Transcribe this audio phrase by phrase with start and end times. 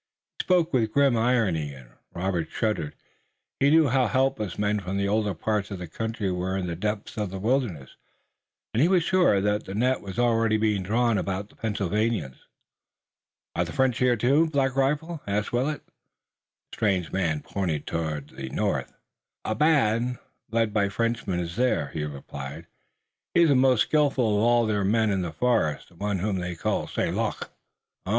[0.39, 2.95] He spoke with grim irony and Robert shuddered.
[3.59, 6.75] He knew how helpless men from the older parts of the country were in the
[6.75, 7.97] depths of the wilderness,
[8.73, 12.47] and he was sure that the net was already being drawn about the Pennsylvanians.
[13.55, 15.85] "Are the French here too, Black Rifle?" asked Willet.
[15.85, 15.95] The
[16.77, 18.91] strange man pointed toward the north.
[19.45, 20.17] "A band
[20.49, 22.65] led by a Frenchman is there," he replied.
[23.35, 26.37] "He is the most skillful of all their men in the forest, the one whom
[26.37, 27.15] they call St.
[27.15, 27.51] Luc."